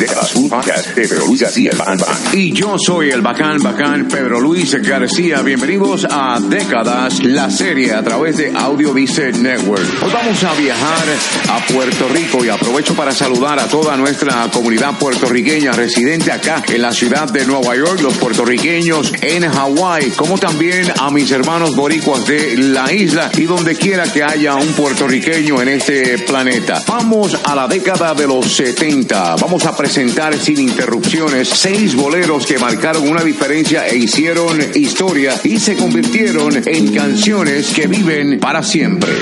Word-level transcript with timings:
Décadas, 0.00 0.34
un 0.34 0.48
podcast 0.48 0.94
de 0.94 1.06
Pedro 1.06 1.26
Luis 1.26 1.42
García, 1.42 1.70
el 1.72 1.76
Bacán 1.76 1.98
Bacán. 1.98 2.16
Y 2.32 2.52
yo 2.52 2.78
soy 2.78 3.10
el 3.10 3.20
bacán 3.20 3.58
bacán 3.58 4.08
Pedro 4.08 4.40
Luis 4.40 4.74
García. 4.80 5.42
Bienvenidos 5.42 6.06
a 6.10 6.40
Décadas, 6.40 7.22
la 7.22 7.50
serie 7.50 7.92
a 7.92 8.02
través 8.02 8.38
de 8.38 8.50
Audio 8.56 8.94
Vice 8.94 9.30
Network. 9.32 9.84
Hoy 10.02 10.10
vamos 10.10 10.42
a 10.42 10.54
viajar 10.54 11.06
a 11.50 11.66
Puerto 11.70 12.08
Rico 12.08 12.42
y 12.42 12.48
aprovecho 12.48 12.94
para 12.94 13.12
saludar 13.12 13.58
a 13.58 13.68
toda 13.68 13.94
nuestra 13.98 14.48
comunidad 14.50 14.98
puertorriqueña 14.98 15.72
residente 15.72 16.32
acá 16.32 16.62
en 16.66 16.80
la 16.80 16.92
ciudad 16.92 17.28
de 17.28 17.44
Nueva 17.44 17.76
York, 17.76 18.00
los 18.00 18.16
puertorriqueños 18.16 19.12
en 19.20 19.46
Hawái, 19.50 20.12
como 20.12 20.38
también 20.38 20.90
a 20.98 21.10
mis 21.10 21.30
hermanos 21.30 21.76
boricuas 21.76 22.26
de 22.26 22.56
la 22.56 22.90
isla 22.90 23.30
y 23.36 23.42
donde 23.42 23.76
quiera 23.76 24.10
que 24.10 24.22
haya 24.22 24.54
un 24.54 24.68
puertorriqueño 24.68 25.60
en 25.60 25.68
este 25.68 26.16
planeta. 26.20 26.82
Vamos 26.86 27.36
a 27.44 27.54
la 27.54 27.68
década 27.68 28.14
de 28.14 28.26
los 28.26 28.50
70. 28.56 29.36
Vamos 29.36 29.66
a 29.66 29.76
presentar 29.76 29.89
sin 29.90 30.60
interrupciones 30.60 31.48
seis 31.48 31.96
boleros 31.96 32.46
que 32.46 32.58
marcaron 32.58 33.08
una 33.08 33.24
diferencia 33.24 33.88
e 33.88 33.96
hicieron 33.96 34.60
historia 34.74 35.34
y 35.42 35.58
se 35.58 35.74
convirtieron 35.74 36.62
en 36.64 36.94
canciones 36.94 37.74
que 37.74 37.88
viven 37.88 38.38
para 38.38 38.62
siempre. 38.62 39.12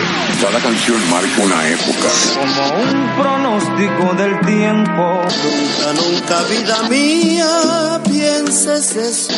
Cada 0.43 0.61
canción 0.61 0.99
marca 1.09 1.43
una 1.43 1.69
época. 1.69 2.09
como 2.35 2.83
un 2.83 3.17
pronóstico 3.17 4.15
del 4.15 4.41
tiempo. 4.41 5.23
Nunca, 5.47 5.93
nunca, 6.03 6.43
vida 6.45 6.83
mía, 6.91 8.01
pienses 8.05 8.97
eso. 8.97 9.33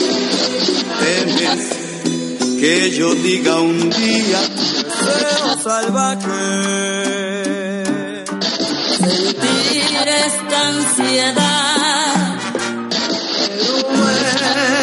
Temes 0.98 1.90
que 2.60 2.90
yo 2.90 3.14
diga 3.14 3.60
un 3.60 3.88
día, 3.88 4.40
salvaje. 5.62 6.90
Sentir 10.00 10.08
esta 10.08 10.68
ansiedad. 10.68 12.38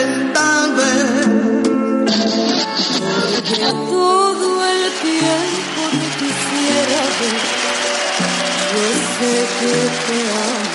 Cuéntame, 0.04 0.94
Que 3.44 3.66
todo 3.66 4.66
el 4.66 4.84
tiempo 5.02 5.82
que 5.92 6.08
quisiera 6.20 7.02
ver, 7.20 7.40
yo 8.74 8.86
sé 9.18 9.34
que 9.60 9.74
te 10.08 10.18
amo. 10.32 10.66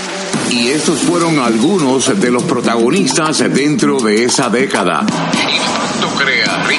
Y 0.50 0.54
estos 0.70 0.98
fueron 1.00 1.38
algunos 1.38 2.20
de 2.20 2.30
los 2.30 2.42
protagonistas 2.44 3.38
dentro 3.52 4.00
de 4.00 4.24
esa 4.24 4.48
década. 4.48 5.04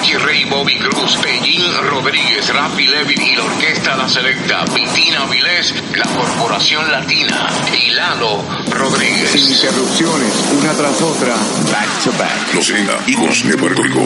Richie 0.03 0.17
Ray, 0.17 0.43
Bobby 0.43 0.77
Cruz, 0.79 1.15
Pellín 1.23 1.63
Rodríguez, 1.89 2.53
Rafi 2.53 2.87
Levin 2.87 3.21
y 3.21 3.35
la 3.37 3.43
Orquesta 3.45 3.95
La 3.95 4.09
Selecta, 4.09 4.65
Vitina 4.75 5.25
Vilés, 5.27 5.73
la 5.95 6.03
Corporación 6.03 6.91
Latina 6.91 7.47
y 7.71 7.91
Lalo 7.91 8.43
Rodríguez. 8.69 9.31
Sin 9.31 9.49
interrupciones, 9.49 10.43
una 10.59 10.73
tras 10.73 11.01
otra, 11.01 11.33
back 11.71 12.03
to 12.03 12.11
back. 12.19 12.53
Los 12.53 12.65
70, 12.65 13.03
hijos 13.07 13.47
de 13.47 13.57
Puerto 13.57 13.81
Rico. 13.81 14.05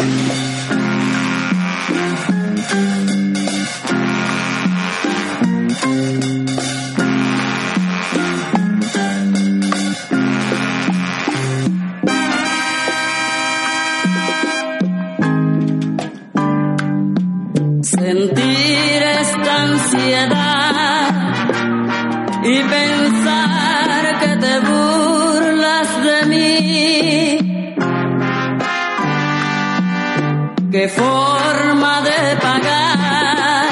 Qué 30.79 30.87
forma 30.89 32.01
de 32.01 32.37
pagar, 32.39 33.65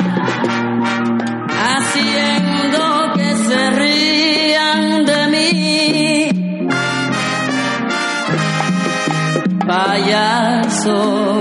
haciendo 1.69 3.13
que 3.13 3.29
se 3.47 3.69
rían 3.81 5.05
de 5.05 5.19
mí. 5.33 6.29
Payaso. 9.67 11.39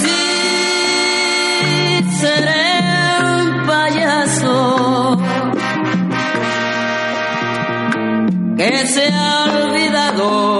Sí, 0.00 0.24
seré 2.18 2.68
un 3.34 3.66
payaso 3.66 5.18
que 8.56 8.86
se 8.86 9.04
ha 9.12 9.44
olvidado 9.66 10.57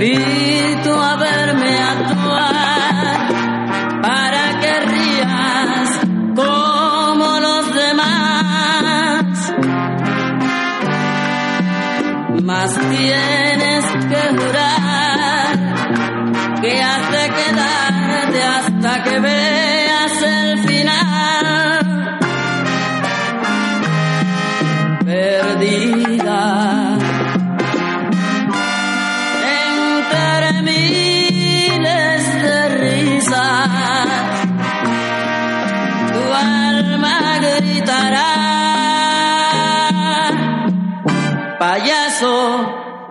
Te 0.00 0.39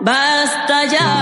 basta 0.00 0.84
ya. 0.84 1.19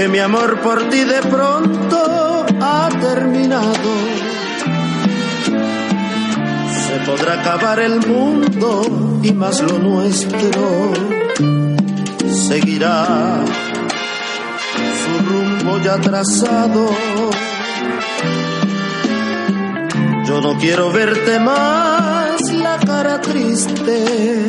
Que 0.00 0.08
mi 0.08 0.18
amor 0.18 0.62
por 0.62 0.88
ti 0.88 1.04
de 1.04 1.20
pronto 1.20 2.46
ha 2.58 2.88
terminado. 3.02 3.90
Se 6.84 6.96
podrá 7.04 7.38
acabar 7.42 7.80
el 7.80 8.00
mundo 8.06 9.20
y 9.22 9.30
más 9.34 9.60
lo 9.60 9.78
nuestro 9.78 10.92
seguirá 12.48 13.44
su 15.02 15.12
rumbo 15.28 15.78
ya 15.84 16.00
trazado. 16.00 16.88
Yo 20.24 20.40
no 20.40 20.56
quiero 20.58 20.90
verte 20.92 21.38
más 21.40 22.40
la 22.54 22.78
cara 22.78 23.20
triste. 23.20 24.46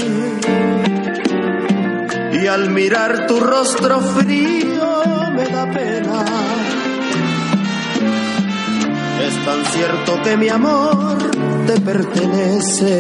Y 2.42 2.48
al 2.48 2.70
mirar 2.70 3.28
tu 3.28 3.42
rostro 3.42 4.00
frío 4.00 4.71
Es 9.28 9.46
tan 9.46 9.66
cierto 9.66 10.22
que 10.24 10.38
mi 10.38 10.50
amor 10.50 11.18
te 11.66 11.80
pertenece 11.80 13.00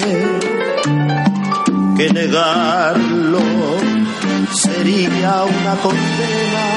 que 1.97 2.09
negarlo 2.13 3.41
sería 4.53 5.43
una 5.43 5.75
condena. 5.81 6.67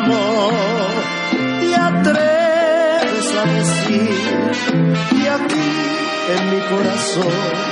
¿Cómo 0.00 0.20
te 1.60 1.74
atreves 1.76 3.26
a 3.36 3.44
decir 3.58 4.10
que 5.10 5.30
aquí 5.30 5.70
en 6.34 6.42
mi 6.50 6.60
corazón 6.70 7.68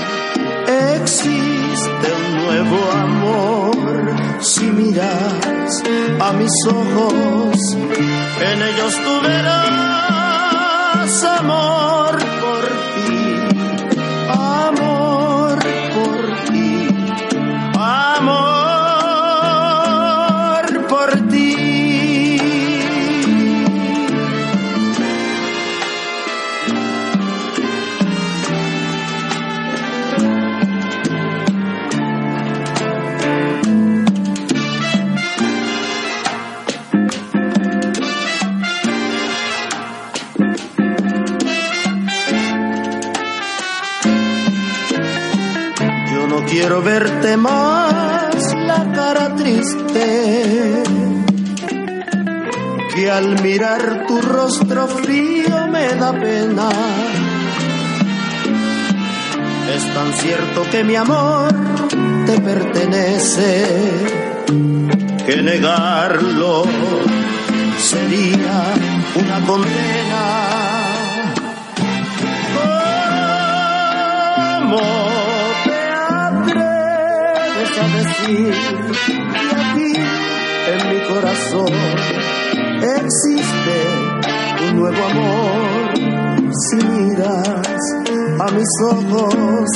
existe 0.95 2.16
nuevo 2.47 2.79
amor? 2.93 3.77
Si 4.41 4.67
miras 4.67 5.83
a 6.21 6.33
mis 6.33 6.53
ojos, 6.69 7.57
en 8.51 8.63
ellos 8.63 8.95
tú 9.05 9.21
verás 9.23 9.65
amor 11.39 12.36
quiero 46.77 46.83
verte 46.83 47.37
más 47.37 48.55
la 48.55 48.93
cara 48.93 49.35
triste. 49.37 50.83
Que 52.95 53.11
al 53.11 53.43
mirar 53.43 54.07
tu 54.07 54.21
rostro 54.21 54.87
frío 54.89 55.67
me 55.69 55.95
da 55.95 56.13
pena. 56.13 56.69
Es 59.75 59.95
tan 59.95 60.13
cierto 60.15 60.65
que 60.71 60.85
mi 60.85 60.97
amor 60.97 61.55
te 62.27 62.41
pertenece. 62.41 63.65
Que 65.27 65.43
negarlo 65.43 66.65
sería 67.79 68.75
una 69.15 69.47
condena. 69.47 70.36
Decir 77.85 78.55
que 79.05 79.57
aquí 79.57 79.93
en 80.73 80.81
mi 80.91 81.01
corazón 81.09 81.73
existe 82.81 83.77
un 84.69 84.77
nuevo 84.77 85.05
amor? 85.05 85.95
Si 86.71 86.77
miras 86.77 87.79
a 88.41 88.51
mis 88.53 88.69
ojos, 88.83 89.69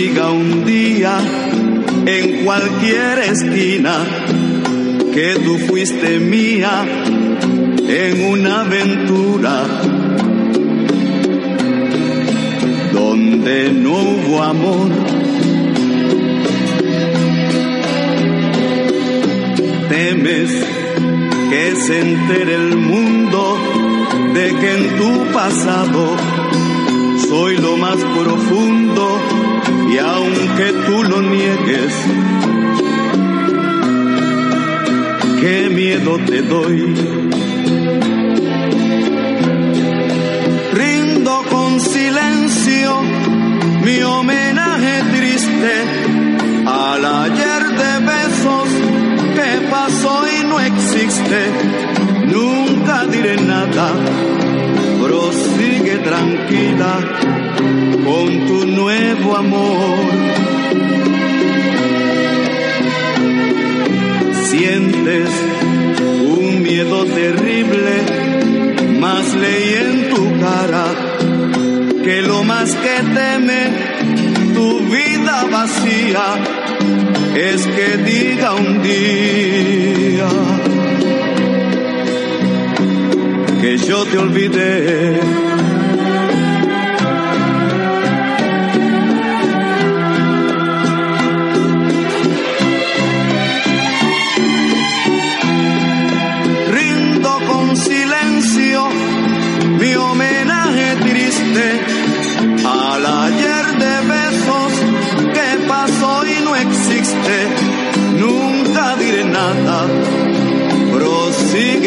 diga 0.00 0.30
un 0.30 0.64
día 0.64 1.18
en 2.06 2.44
cualquier 2.46 3.18
esquina 3.18 3.98
que 5.12 5.34
tú 5.44 5.58
fuiste 5.58 6.18
mía 6.18 6.86
en 7.86 8.24
una 8.32 8.62
aventura 8.62 9.66
donde 12.94 13.72
no 13.74 13.92
hubo 13.92 14.42
amor. 14.42 14.88
Temes 19.90 20.50
que 21.50 21.76
se 21.76 22.00
entere 22.00 22.54
el 22.54 22.76
mundo 22.78 23.58
de 24.32 24.46
que 24.60 24.74
en 24.76 24.96
tu 24.96 25.32
pasado 25.32 26.16
soy 27.28 27.58
lo 27.58 27.76
más 27.76 27.96
profundo 27.96 29.49
y 29.92 29.98
aunque 29.98 30.72
tú 30.86 31.02
lo 31.02 31.20
niegues, 31.20 31.92
qué 35.40 35.68
miedo 35.70 36.18
te 36.26 36.42
doy. 36.42 36.94
Rindo 40.72 41.42
con 41.50 41.80
silencio 41.80 43.00
mi 43.84 44.02
homenaje 44.02 45.02
triste 45.16 45.74
al 46.66 47.04
ayer 47.04 47.62
de 47.80 47.92
besos 48.12 48.68
que 49.34 49.68
pasó 49.68 50.22
y 50.28 50.46
no 50.46 50.60
existe. 50.60 51.40
Nunca 52.26 53.06
diré 53.06 53.36
nada 53.38 53.92
prosigue 55.02 55.98
tranquila 55.98 57.39
con 58.04 58.46
tu 58.46 58.66
nuevo 58.66 59.36
amor. 59.36 59.98
Sientes 64.50 65.28
un 66.36 66.62
miedo 66.62 67.04
terrible, 67.04 67.92
mas 68.98 69.34
leí 69.34 69.74
en 69.74 70.10
tu 70.10 70.40
cara 70.40 70.86
que 72.04 72.22
lo 72.22 72.42
más 72.44 72.74
que 72.74 72.96
teme 73.14 73.60
tu 74.54 74.80
vida 74.80 75.44
vacía 75.50 76.26
es 77.34 77.66
que 77.66 77.96
diga 77.98 78.54
un 78.54 78.82
día 78.82 80.28
que 83.60 83.76
yo 83.78 84.04
te 84.06 84.18
olvidé. 84.18 85.39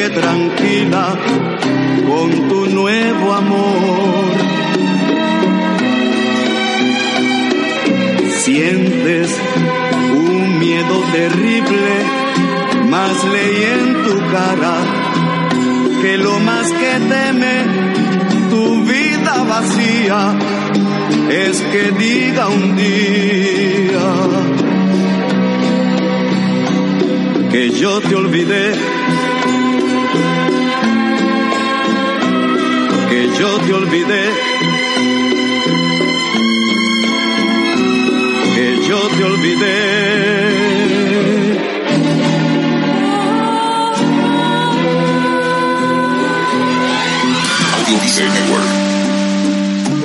Tranquila 0.10 1.16
con 2.08 2.48
tu 2.50 2.66
nuevo 2.68 3.34
amor. 3.34 4.26
Sientes 8.44 9.40
un 10.14 10.60
miedo 10.60 11.04
terrible, 11.12 11.94
más 12.90 13.24
leí 13.34 13.64
en 13.76 14.04
tu 14.04 14.16
cara 14.32 14.76
que 16.02 16.18
lo 16.18 16.40
más 16.40 16.70
que 16.72 17.00
teme 17.10 17.56
tu 18.50 18.84
vida 18.84 19.44
vacía 19.48 20.36
es 21.30 21.62
que 21.72 21.92
diga 21.92 22.50
un 22.50 22.76
día 22.76 24.08
que 27.54 27.70
yo 27.70 28.02
te 28.02 28.16
olvidé, 28.16 28.74
que 33.10 33.22
yo 33.40 33.58
te 33.66 33.74
olvidé, 33.74 34.26
que 38.56 38.68
yo 38.88 39.00
te 39.16 39.24
olvidé. 39.24 40.04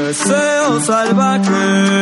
Deseo 0.09 0.81
salvaje. 0.81 1.99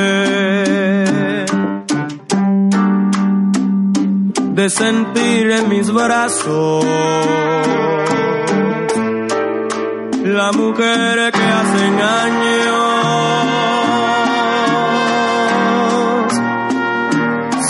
De 4.55 4.71
sentir 4.71 5.51
en 5.51 5.69
mis 5.69 5.91
brazos 5.93 6.85
la 10.37 10.53
mujer 10.53 11.33
que 11.33 11.45
hace 11.59 11.85
años. 11.87 12.77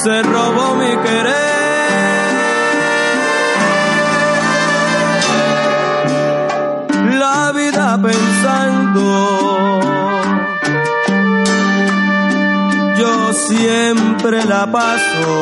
Se 0.03 0.23
robó 0.23 0.75
mi 0.75 0.97
querer. 1.05 1.37
La 7.21 7.53
vida 7.53 7.99
pensando. 8.03 9.05
Yo 12.99 13.33
siempre 13.33 14.45
la 14.45 14.67
paso 14.67 15.35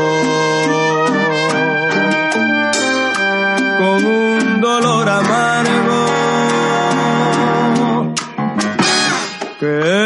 con 3.79 4.05
un 4.05 4.61
dolor 4.61 5.09
amargo 5.09 5.74
que 9.65 10.04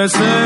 Deseo 0.00 0.39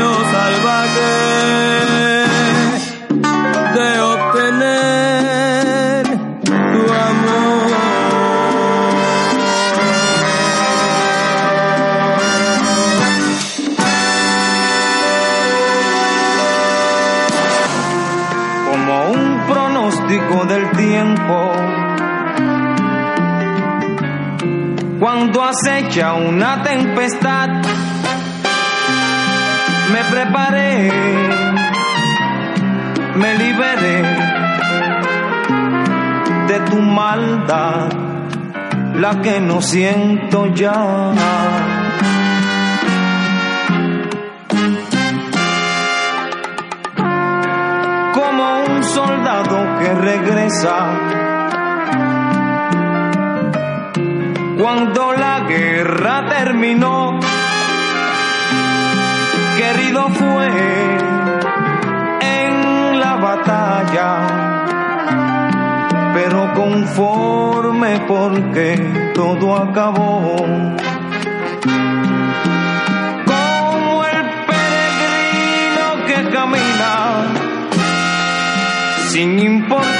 me 33.15 33.35
liberé 33.35 34.01
de 36.47 36.59
tu 36.69 36.77
maldad, 36.81 37.89
la 38.95 39.21
que 39.21 39.39
no 39.39 39.61
siento 39.61 40.47
ya. 40.53 41.13
Como 48.13 48.45
un 48.69 48.83
soldado 48.83 49.57
que 49.79 49.93
regresa 49.93 50.77
cuando 54.57 55.13
la 55.13 55.41
guerra 55.47 56.25
terminó 56.29 57.14
querido 59.65 60.09
fue 60.09 60.47
en 62.21 62.99
la 62.99 63.15
batalla, 63.15 64.09
pero 66.13 66.53
conforme 66.53 67.99
porque 68.07 69.11
todo 69.13 69.55
acabó. 69.55 70.35
Como 73.31 74.05
el 74.13 74.25
peregrino 74.49 75.87
que 76.07 76.17
camina 76.35 76.93
sin 79.09 79.39
importarle 79.39 79.94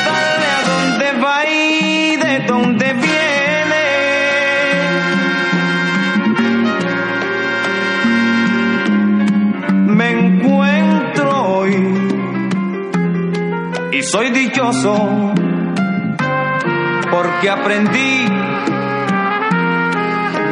porque 17.12 17.50
aprendí 17.50 18.26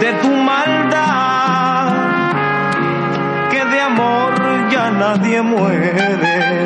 de 0.01 0.13
tu 0.21 0.29
maldad 0.29 1.93
que 3.49 3.63
de 3.63 3.81
amor 3.81 4.33
ya 4.69 4.91
nadie 4.91 5.41
muere. 5.41 6.65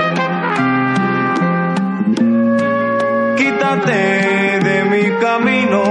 quítate 3.37 4.59
de 4.67 4.85
mi 4.85 5.11
camino. 5.21 5.83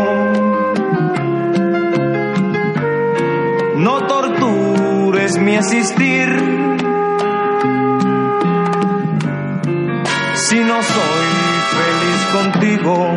No 3.76 4.06
tortures 4.08 5.38
mi 5.38 5.54
existir. 5.54 6.65
Contigo, 12.32 13.10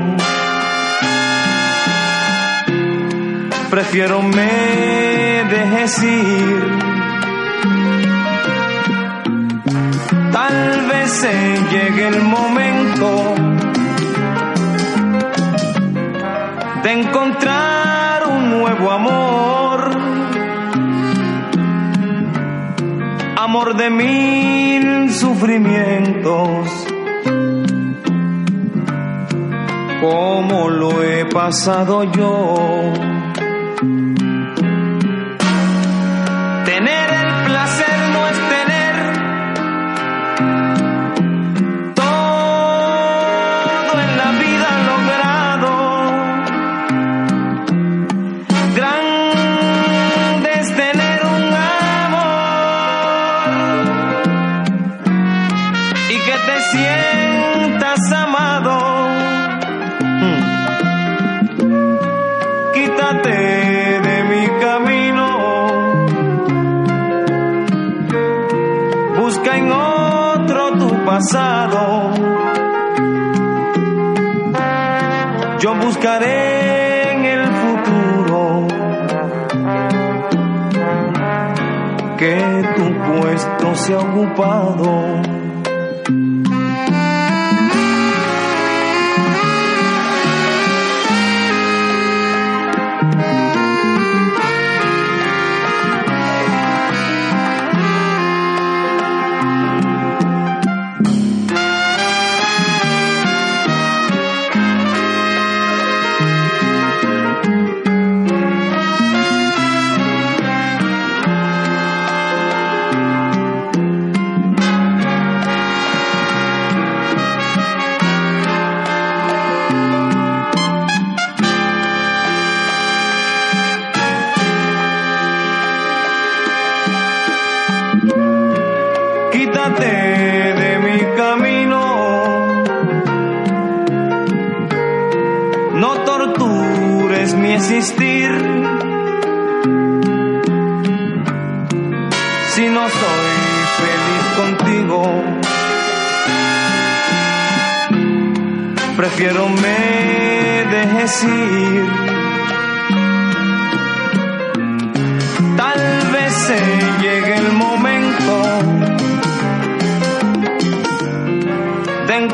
prefiero 3.70 4.22
me 4.22 5.44
dejes 5.50 6.04
ir. 6.04 6.80
Tal 10.32 10.88
vez 10.88 11.28
llegue 11.72 12.08
el 12.08 12.22
momento 12.22 13.36
de 16.84 16.92
encontrar 16.92 18.28
un 18.28 18.50
nuevo 18.50 18.92
amor, 18.92 19.92
amor 23.38 23.76
de 23.76 23.90
mil 23.90 25.14
sufrimientos, 25.14 26.89
como 30.00 30.70
lo 30.70 31.04
he 31.04 31.26
pasado 31.26 32.04
yo. 32.04 32.99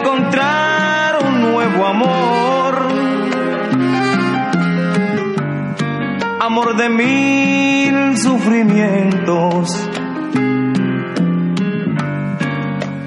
Encontrar 0.05 1.17
un 1.25 1.41
nuevo 1.41 1.85
amor, 1.87 2.87
amor 6.39 6.77
de 6.77 6.89
mil 6.89 8.17
sufrimientos, 8.17 9.89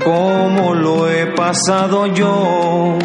como 0.04 0.74
lo 0.74 1.08
he 1.08 1.26
pasado 1.26 2.06
yo. 2.06 2.98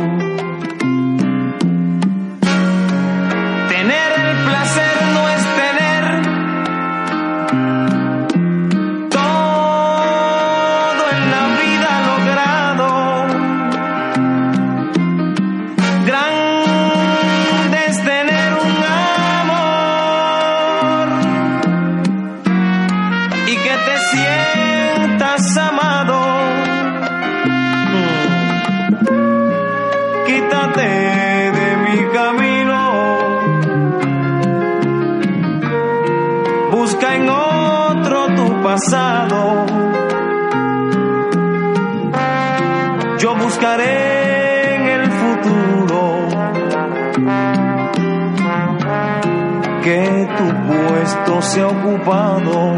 ocupado. 51.62 52.74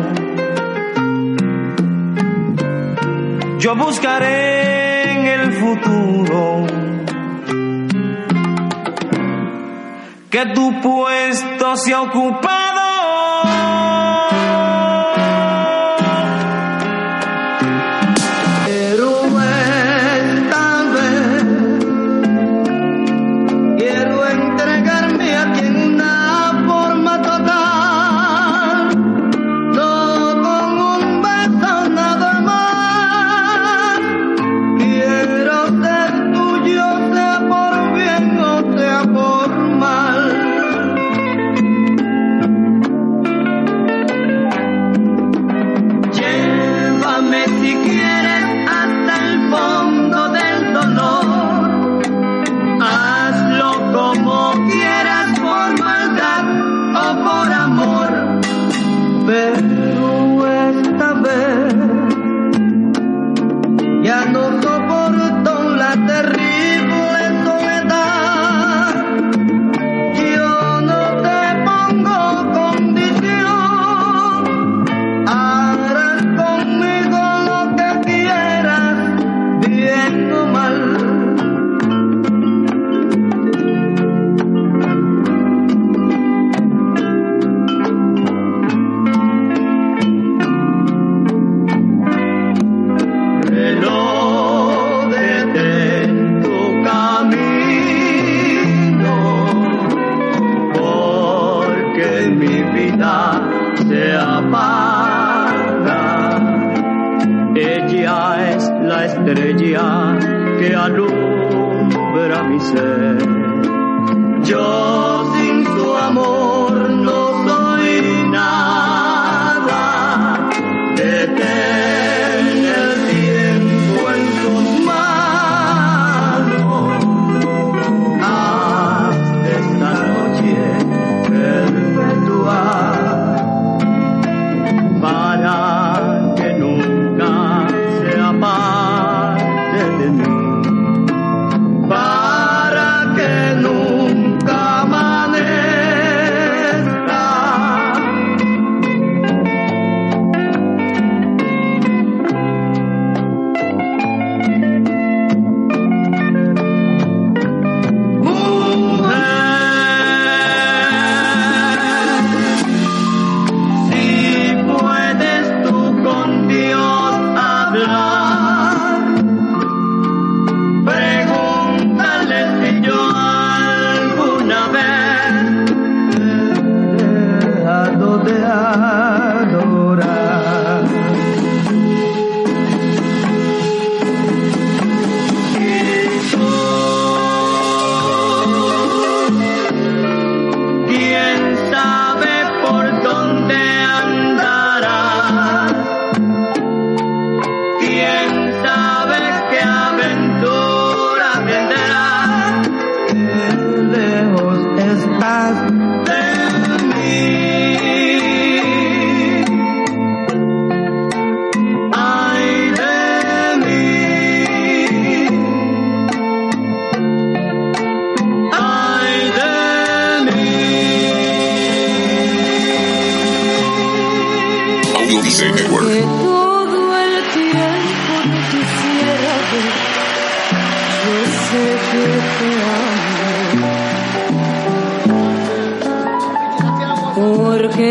Yo 3.60 3.76
buscaré 3.76 5.12
en 5.12 5.26
el 5.28 5.54
futuro 5.54 6.66
que 10.30 10.46
tu 10.54 10.82
puesto 10.82 11.78
sea 11.78 12.02
ocupado. 12.02 12.65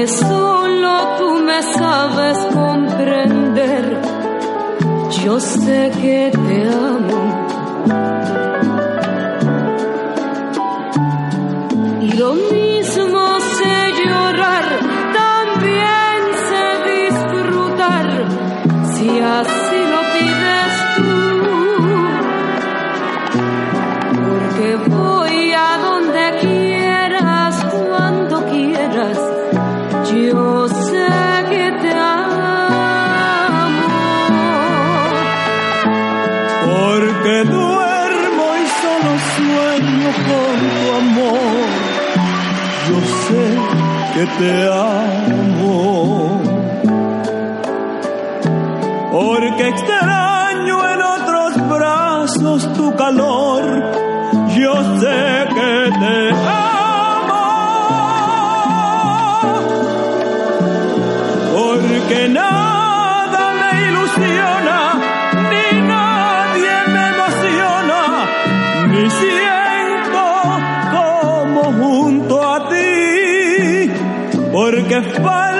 solo 0.09 1.17
tú 1.19 1.41
me 1.41 1.63
sabes 1.63 2.39
comprender. 2.53 4.01
Yo 5.23 5.41
sé 5.41 5.91
que 6.01 6.31
te 6.33 6.69
amo. 6.69 7.24
que 44.25 44.31
te 44.39 44.63
amo. 44.69 45.24
Porque 75.13 75.54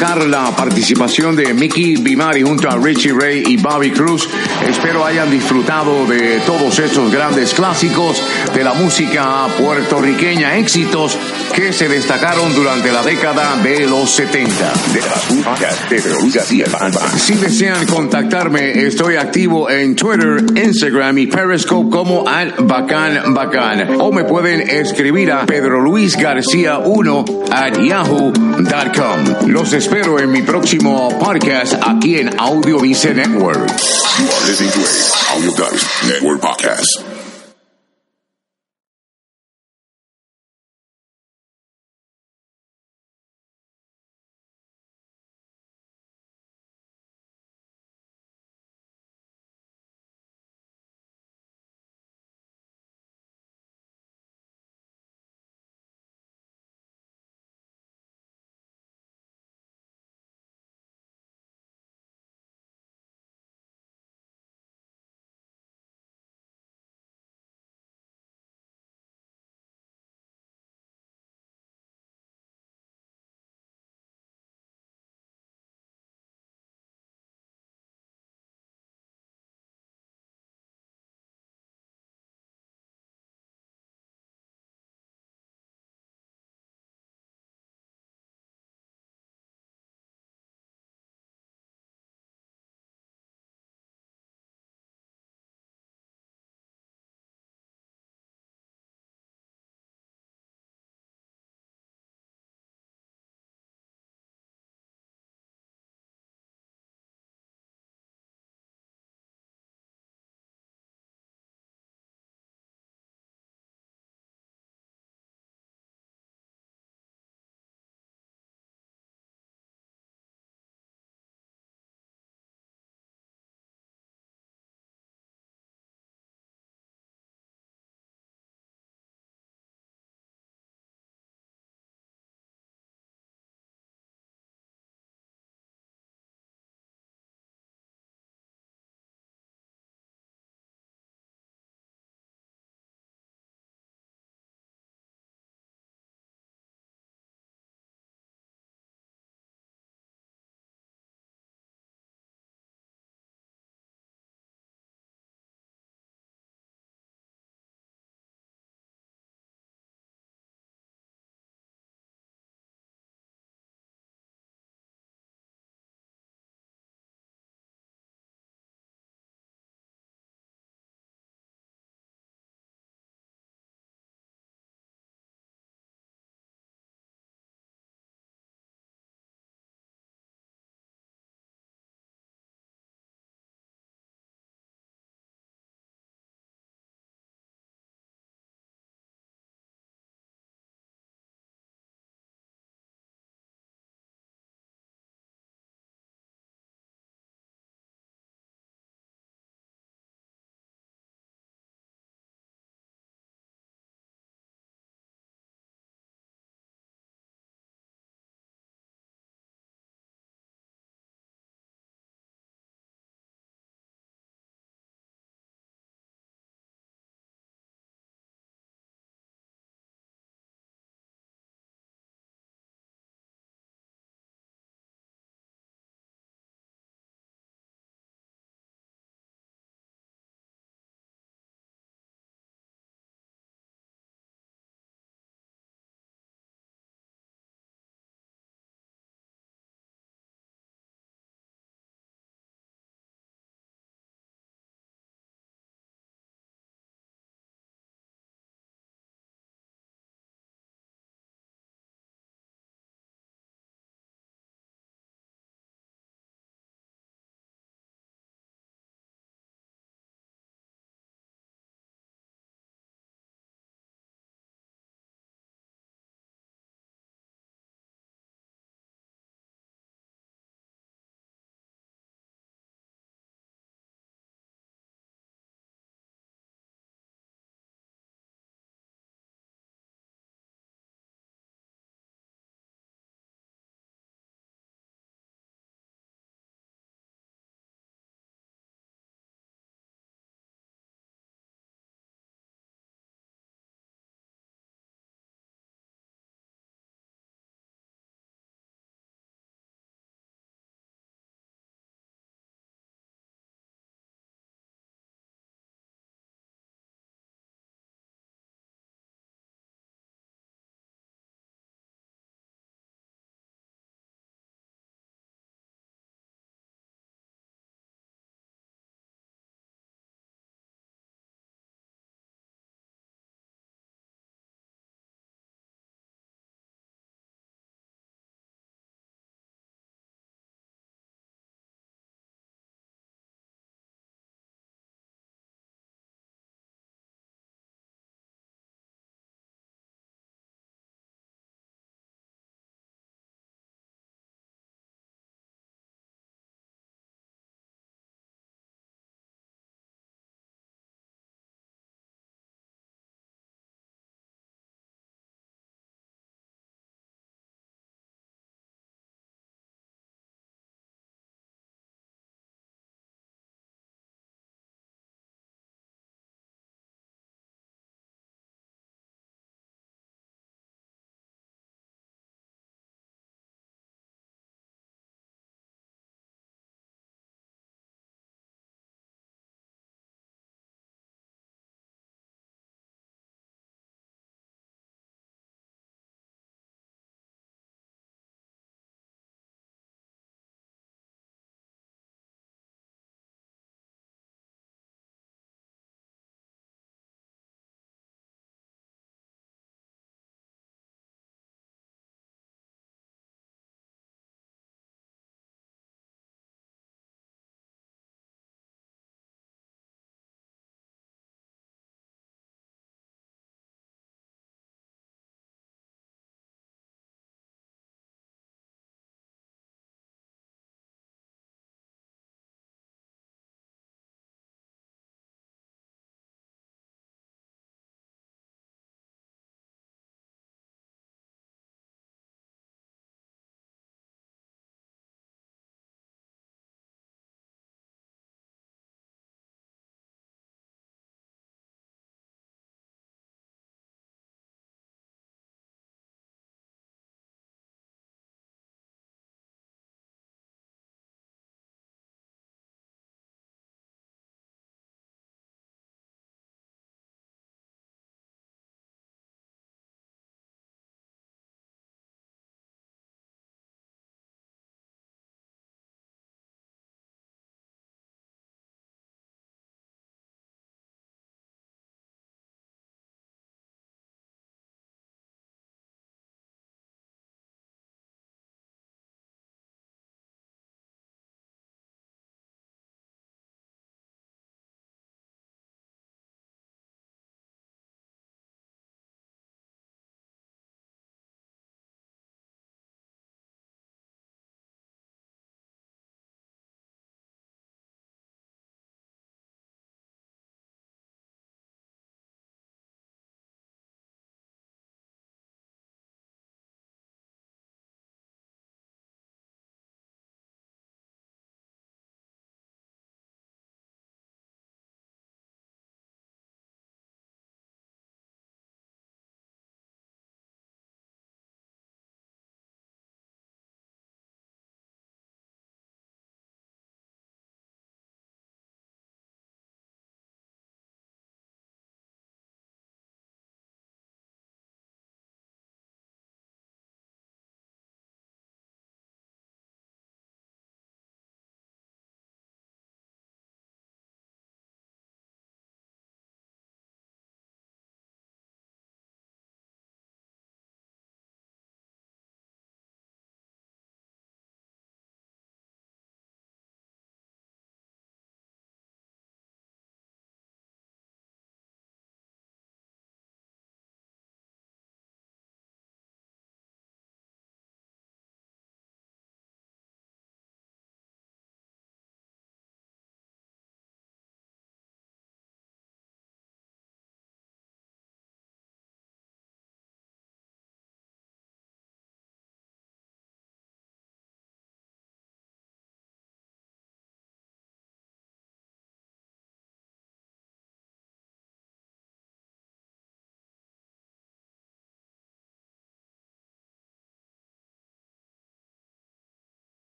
la 0.00 0.54
participación 0.56 1.36
de 1.36 1.54
Mickey 1.54 1.96
Bimari 1.96 2.42
junto 2.42 2.68
a 2.68 2.76
Richie 2.76 3.12
Ray 3.12 3.44
y 3.46 3.56
Bobby 3.56 3.90
Cruz. 3.90 4.28
Espero 4.66 5.04
hayan 5.04 5.30
disfrutado 5.30 6.04
de 6.06 6.40
todos 6.40 6.78
estos 6.78 7.10
grandes 7.12 7.54
clásicos 7.54 8.22
de 8.54 8.64
la 8.64 8.74
música 8.74 9.46
puertorriqueña, 9.56 10.56
éxitos 10.56 11.18
que 11.54 11.72
se 11.72 11.88
destacaron 11.88 12.52
durante 12.54 12.90
la 12.90 13.02
década 13.02 13.56
de 13.62 13.86
los 13.86 14.10
70. 14.10 14.50
Décadas, 14.92 15.30
un 15.30 15.42
podcast 15.42 15.88
de 15.88 16.02
Pedro 16.02 16.20
Luis 16.20 16.34
García, 16.34 16.64
el 16.64 16.70
Bacán 16.72 16.92
Bacán. 16.92 17.18
Si 17.18 17.34
desean 17.34 17.86
contactarme, 17.86 18.86
estoy 18.86 19.16
activo 19.16 19.70
en 19.70 19.94
Twitter, 19.94 20.44
Instagram 20.56 21.18
y 21.18 21.26
Periscope 21.28 21.90
como 21.90 22.28
at 22.28 22.54
Bacán 22.58 23.34
Bacán. 23.34 24.00
O 24.00 24.10
me 24.10 24.24
pueden 24.24 24.68
escribir 24.68 25.30
a 25.30 25.46
Pedro 25.46 25.80
Luis 25.80 26.16
García 26.16 26.78
1 26.78 27.24
at 27.52 27.78
yahoo.com. 27.78 29.48
Los 29.48 29.72
espero 29.72 30.18
en 30.18 30.32
mi 30.32 30.42
próximo 30.42 31.16
podcast 31.20 31.74
aquí 31.86 32.18
en 32.18 32.30
Audio 32.38 32.80
Vice 32.80 33.14
Network. 33.14 33.68
You 34.18 34.26
are 34.26 34.46
listening 34.48 34.72
to 34.72 34.80
a 34.80 35.34
Audio 35.34 35.50
Dice 35.52 35.86
Network 36.08 36.40
podcast. 36.40 37.23